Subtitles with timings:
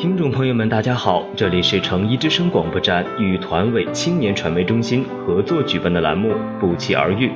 [0.00, 7.28] 听众朋友们，大家好，这里是成一之声广播站与团委青年传媒中心合作举办的栏目《不期而遇》，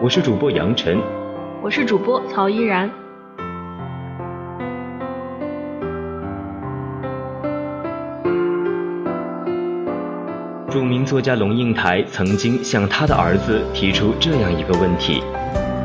[0.00, 1.00] 我是主播杨晨，
[1.60, 2.88] 我是主播曹依然。
[10.70, 15.20] 著名作家龙应台曾经向他的儿子提出这样一个问题：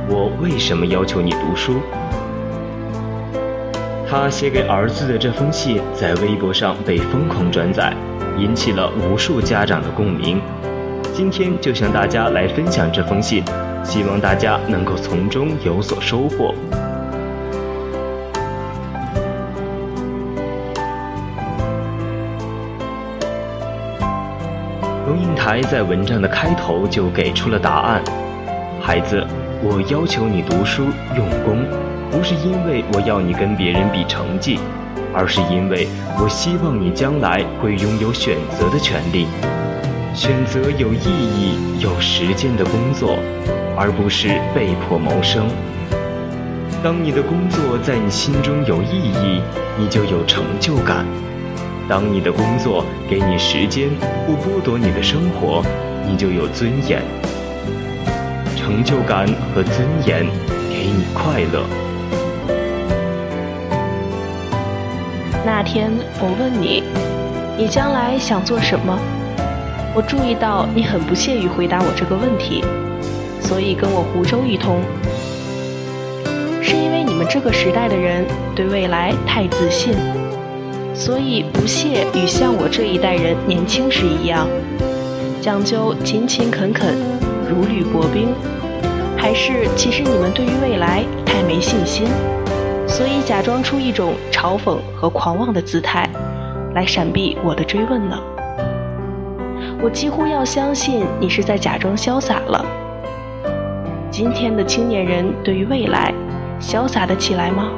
[0.07, 1.81] 我为什么要求你读书？
[4.09, 7.93] 他写给儿子的这封信在微博上被疯狂转载，
[8.37, 10.39] 引起了无数家长的共鸣。
[11.13, 13.43] 今天就向大家来分享这封信，
[13.83, 16.55] 希望大家能够从中有所收获。
[25.05, 28.01] 龙应台在文章的开头就给出了答案：
[28.79, 29.21] 孩子，
[29.61, 30.85] 我要求你读书
[31.17, 31.96] 用功。
[32.11, 34.59] 不是因为我要你跟别人比成绩，
[35.13, 35.87] 而是因为
[36.19, 39.27] 我希望你将来会拥有选择的权利，
[40.13, 43.19] 选择有意义、有时间的工作，
[43.75, 45.47] 而不是被迫谋生。
[46.83, 49.41] 当你的工作在你心中有意义，
[49.77, 51.05] 你就有成就感；
[51.89, 53.89] 当你的工作给你时间，
[54.25, 55.63] 不剥夺你的生活，
[56.07, 57.01] 你就有尊严。
[58.55, 60.25] 成就感和尊严
[60.69, 61.86] 给你快乐。
[65.47, 66.83] 那天我问你，
[67.57, 68.99] 你将来想做什么？
[69.95, 72.65] 我注意到你很不屑于回答我这个问题，
[73.39, 74.81] 所以跟我胡诌一通。
[76.61, 78.25] 是因为你们这个时代的人
[78.57, 79.93] 对未来太自信，
[80.93, 84.49] 所以不屑与像我这一代人年轻时一样，
[85.41, 86.93] 讲究勤勤恳恳、
[87.49, 88.35] 如履薄冰？
[89.15, 92.05] 还是其实你们对于未来太没信心？
[92.97, 96.09] 所以假装出一种嘲讽和狂妄的姿态，
[96.73, 98.17] 来闪避我的追问呢？
[99.83, 102.65] 我几乎要相信你是在假装潇洒了。
[104.09, 106.11] 今天的青年人对于未来，
[106.59, 107.69] 潇洒得起来吗？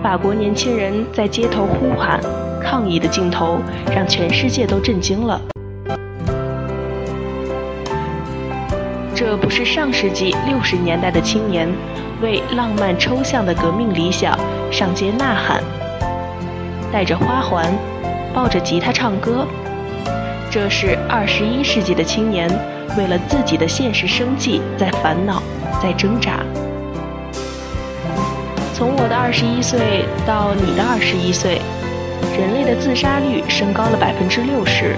[0.00, 2.20] 法国年轻人在街头呼喊、
[2.62, 3.58] 抗议的镜头，
[3.92, 5.40] 让全世界都震惊了。
[9.16, 11.66] 这不是上世纪六十年代的青年
[12.20, 14.38] 为浪漫抽象的革命理想
[14.70, 15.62] 上街呐喊，
[16.92, 17.64] 带着花环，
[18.34, 19.46] 抱着吉他唱歌。
[20.50, 22.46] 这是二十一世纪的青年
[22.98, 25.42] 为了自己的现实生计在烦恼，
[25.82, 26.40] 在挣扎。
[28.74, 31.62] 从我的二十一岁到你的二十一岁，
[32.38, 34.94] 人类的自杀率升高了百分之六十。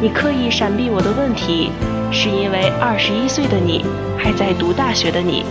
[0.00, 1.70] 你刻意闪避我的问题。
[2.10, 3.84] 是因为二十一岁的你，
[4.16, 5.44] 还在读大学的你，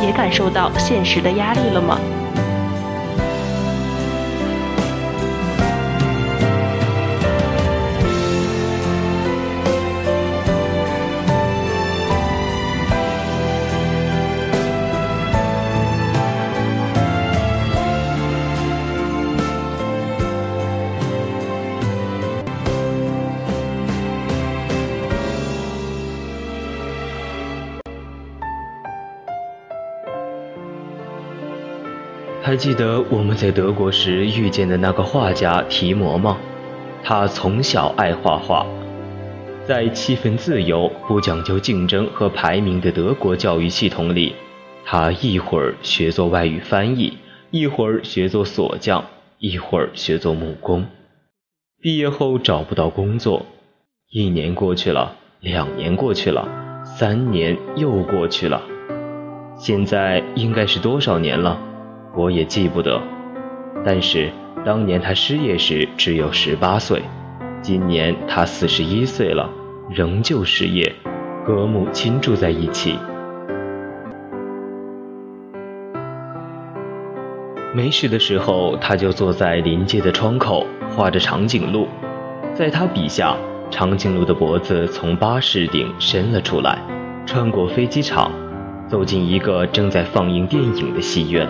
[0.00, 1.98] 也感受到现实的压力了吗？
[32.54, 36.38] 还记得我们在德国时遇见的那个画家提摩吗？
[37.02, 38.64] 他从小爱画画，
[39.66, 44.36] 在气氛自由、不讲究竞争和排名的德国教育系统里，
[44.84, 47.18] 他一会儿学做外语翻译，
[47.50, 49.04] 一会儿学做锁匠，
[49.40, 50.86] 一会儿学做木工。
[51.82, 53.46] 毕业后找不到工作，
[54.12, 56.48] 一年过去了，两年过去了，
[56.84, 58.62] 三年又过去了，
[59.58, 61.58] 现在应该是多少年了？
[62.16, 63.00] 我也记不得，
[63.84, 64.30] 但是
[64.64, 67.02] 当年他失业时只有十八岁，
[67.60, 69.50] 今年他四十一岁了，
[69.90, 70.94] 仍旧失业，
[71.44, 72.96] 和母亲住在一起。
[77.74, 81.88] 没事的时候，他就坐在临街的窗口画着长颈鹿，
[82.54, 83.36] 在他笔下，
[83.68, 86.78] 长颈鹿的脖子从巴士顶伸了出来，
[87.26, 88.30] 穿过飞机场，
[88.86, 91.48] 走进一个正在放映电影的戏院。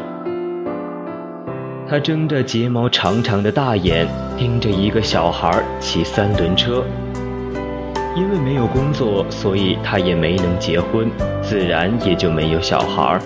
[1.86, 4.08] 他睁着睫毛长长的大眼，
[4.38, 6.82] 盯着一个小孩骑三轮车。
[8.16, 11.10] 因为没有工作，所以他也没能结婚，
[11.42, 13.20] 自然也就没有小孩。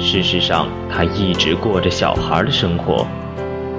[0.00, 3.06] 事实上，他一直过着小孩的生活。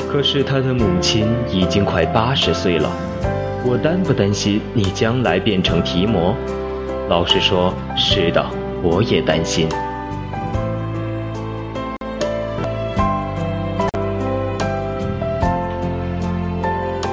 [0.09, 2.89] 可是他的母亲已经快八十岁了。
[3.65, 6.33] 我担不担心你将来变成提摩？
[7.09, 8.45] 老实说，是的，
[8.81, 9.67] 我也担心。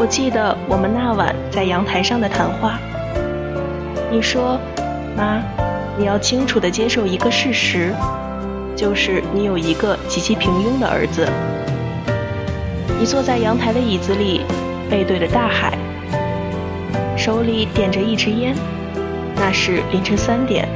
[0.02, 2.76] 我记得我们那晚在阳台上的谈话。
[4.10, 4.58] 你说
[5.16, 5.40] ：“妈，
[5.96, 7.94] 你要清楚地接受一个事实，
[8.74, 11.24] 就是你有一个极其平庸的儿子。”
[12.98, 14.40] 你坐在阳台的椅子里，
[14.90, 15.78] 背对着大海，
[17.16, 18.56] 手里点着一支烟，
[19.36, 20.68] 那是凌晨三点。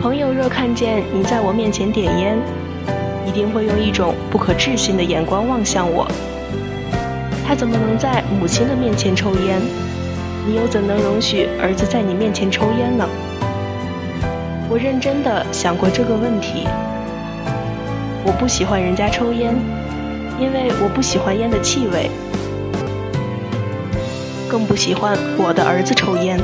[0.00, 2.38] 朋友若看见你在我面前点烟，
[3.26, 6.10] 一定会用一种不可置信的眼光望向我。
[7.46, 9.60] 他怎么能在母亲的面前抽烟？
[10.46, 13.06] 你又怎能容许儿子在你面前抽烟呢？
[14.70, 16.66] 我认真的想过这个问题。
[18.24, 19.54] 我不喜欢人家抽烟，
[20.40, 22.10] 因为我不喜欢烟的气味，
[24.48, 26.40] 更不喜欢我的儿子抽烟，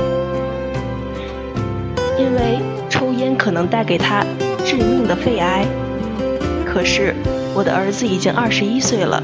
[2.19, 2.61] 因为。
[2.91, 4.23] 抽烟可能带给他
[4.63, 5.65] 致命的肺癌。
[6.67, 7.15] 可是
[7.55, 9.23] 我的儿子已经二十一岁了，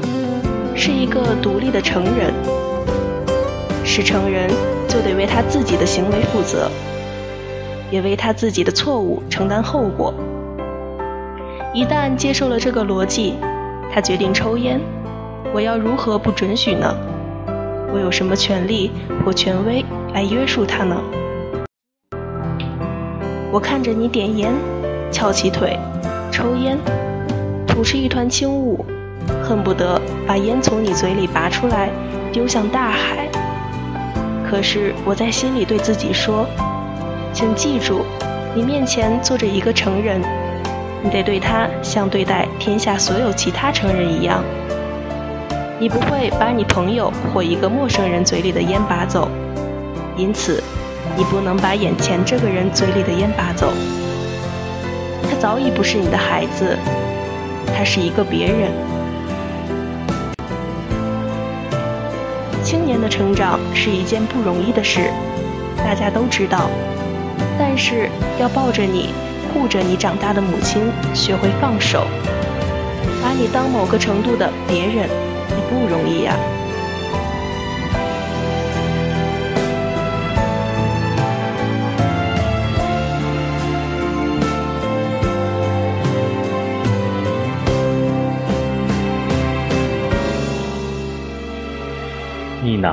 [0.77, 2.31] 是一个独立的成人。
[3.83, 4.47] 是成人
[4.87, 6.69] 就得为他自己的行为负责，
[7.89, 10.13] 也为他自己的错误承担后果。
[11.73, 13.33] 一旦接受了这个逻辑，
[13.91, 14.79] 他决定抽烟，
[15.51, 16.95] 我要如何不准许呢？
[17.91, 18.91] 我有什么权利
[19.25, 19.83] 或权威
[20.13, 21.01] 来约束他呢？
[23.51, 24.53] 我看着你点烟，
[25.11, 25.79] 翘起腿，
[26.31, 26.77] 抽烟，
[27.65, 28.85] 吐出一团轻雾，
[29.43, 31.89] 恨不得把烟从你嘴里拔出来，
[32.31, 33.27] 丢向大海。
[34.49, 36.47] 可是我在心里对自己说
[37.33, 38.05] ：“请记住，
[38.55, 40.21] 你面前坐着一个成人，
[41.03, 44.43] 你得对他像对待天下所有其他成人一样。
[45.79, 49.27] 你不会把你朋友或一个陌生人嘴里的烟拔走，
[50.15, 50.63] 因此。”
[51.15, 53.71] 你不能把眼前这个人嘴里的烟拔走，
[55.23, 56.77] 他早已不是你的孩子，
[57.75, 58.69] 他是一个别人。
[62.67, 65.09] 青年的成长是一件不容易的事，
[65.77, 66.69] 大家都知道。
[67.57, 68.09] 但是
[68.41, 69.13] 要抱着你、
[69.53, 70.81] 护着你长大的母亲
[71.13, 72.05] 学会放手，
[73.23, 76.35] 把你当某个程度的别人，也不容易呀。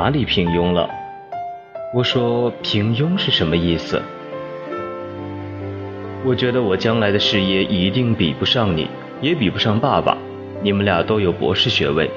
[0.05, 0.87] 哪里平庸了？
[1.95, 4.03] 我说平庸是什么意思？
[6.27, 8.87] 我觉得我将来的事业一定比不上你，
[9.23, 10.19] 也比不上爸爸。
[10.63, 12.11] 你们俩都有博士学位。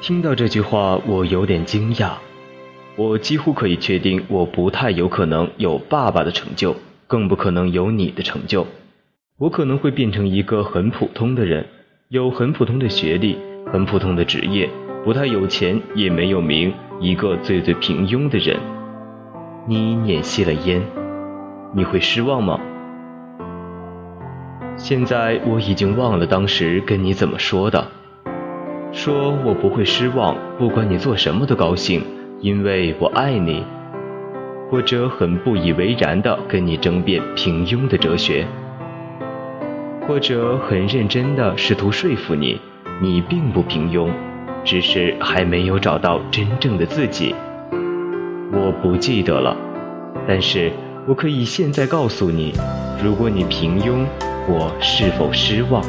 [0.00, 2.14] 听到这句话，我有点惊讶。
[2.96, 6.74] 我几乎可以确定，我不太有可能有爸爸的成就，
[7.06, 8.66] 更不可能有你的成就。
[9.38, 11.64] 我可能会变成一个很普通的人，
[12.08, 13.38] 有很普通的学历，
[13.72, 14.68] 很普通的职业。
[15.02, 18.58] 不太有钱，也没有名，一个最最平庸的人。
[19.66, 20.82] 你捻熄了烟，
[21.74, 22.60] 你会失望吗？
[24.76, 27.86] 现在我已经忘了当时跟你怎么说的，
[28.92, 32.02] 说我不会失望，不管你做什么都高兴，
[32.40, 33.64] 因为我爱你，
[34.70, 38.46] 或者很不以为然的跟你争辩平庸的哲学，
[40.06, 42.60] 或者很认真的试图说服你，
[43.00, 44.10] 你并不平庸。
[44.64, 47.34] 只是还没有找到真正的自己，
[48.52, 49.56] 我不记得了。
[50.28, 50.70] 但是
[51.06, 52.52] 我可以现在告诉你，
[53.02, 54.04] 如果你平庸，
[54.48, 55.82] 我是否失望？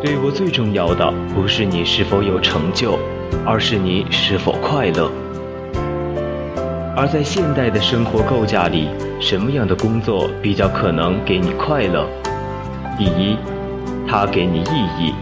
[0.00, 2.96] 对我最重要的不是你是否有成就，
[3.44, 5.10] 而是你是否快乐。
[6.96, 8.88] 而在现代的生活构架里，
[9.20, 12.06] 什么样的工作比较可能给你快乐？
[12.98, 13.36] 第一，
[14.08, 15.14] 它给你意义，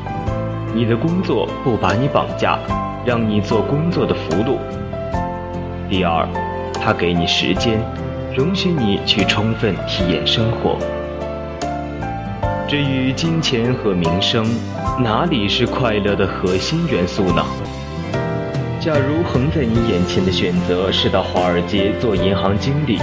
[0.75, 2.59] 你的工作不把你绑架，
[3.05, 4.57] 让你做工作的俘虏。
[5.87, 6.27] 第二，
[6.83, 7.79] 它给你时间，
[8.35, 10.79] 容许你去充分体验生活。
[12.67, 14.47] 至于金钱和名声，
[14.99, 17.45] 哪里是快乐的核心元素呢？
[18.81, 22.99] 假如横在你眼前的选择是到华尔街做银行经理，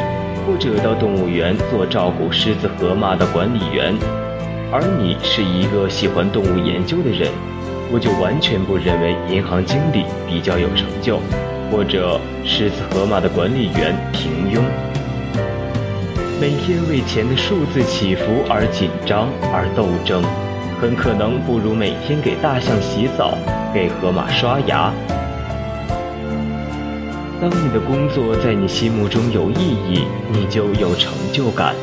[0.48, 3.94] 或者到动物园做照顾狮子、河马的管理员。
[4.74, 7.30] 而你是一个喜欢动物研究的人，
[7.92, 11.20] 我就完全不认为银行经理比较有成就，
[11.70, 14.64] 或者狮子河马的管理员平庸。
[16.42, 20.24] 每天为钱的数字起伏而紧张而斗争，
[20.82, 23.38] 很可能不如每天给大象洗澡、
[23.72, 24.92] 给河马刷牙。
[27.40, 31.76] 当你的工作在你心目中有意义，你就有成就感。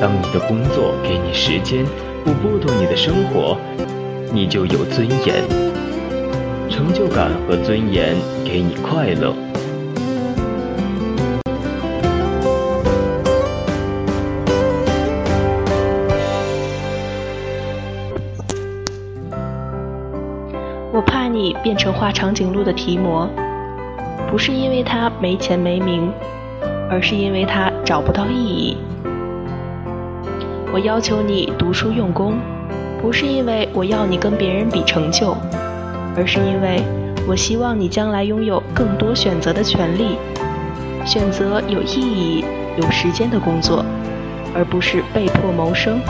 [0.00, 1.84] 当你的工作给你时间，
[2.28, 3.56] 不剥夺你的生活，
[4.34, 5.42] 你就有尊严。
[6.68, 9.34] 成就感和尊严给你快乐。
[20.92, 23.26] 我怕你变成画长颈鹿的提摩，
[24.30, 26.12] 不是因为他没钱没名，
[26.90, 28.76] 而是因为他找不到意义。
[30.70, 32.34] 我要求你读书用功，
[33.00, 35.34] 不是因为我要你跟别人比成就，
[36.14, 36.82] 而是因为
[37.26, 40.18] 我希望你将来拥有更多选择的权利，
[41.06, 42.44] 选择有意义、
[42.76, 43.82] 有时间的工作，
[44.54, 46.00] 而不是被迫谋生。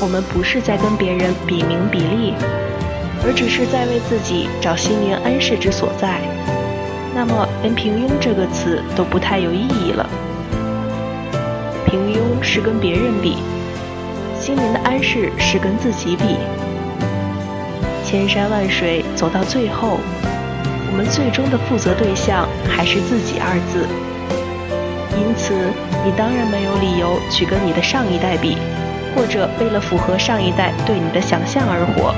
[0.00, 2.34] 我们不是在跟别人比名比利，
[3.24, 6.20] 而只是在为自己找心灵安适之所在，
[7.14, 10.08] 那么连平庸这个词都不太有意义了。
[11.86, 13.38] 平庸是跟别人比，
[14.38, 16.36] 心灵的安适是跟自己比。
[18.04, 19.98] 千山万水走到最后，
[20.90, 23.86] 我们最终的负责对象还是自己二字。
[25.16, 25.54] 因此，
[26.04, 28.58] 你当然没有理由去跟你的上一代比。
[29.16, 32.14] 或者为了符合上一代对你的想象而活。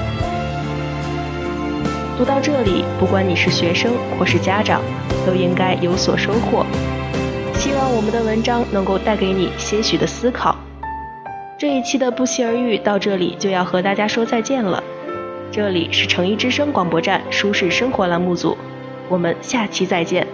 [2.19, 4.83] 读到这里，不管你是学生或是家长，
[5.25, 6.67] 都应该有所收获。
[7.55, 10.57] 希望我们的文章能够带给你些许的思考。
[11.57, 14.83] 这一期的不期而遇到这里就要和大家说再见了。
[15.51, 18.57] 这里是诚意之声广播站舒适生活栏目组，
[19.09, 20.27] 我们下期再见。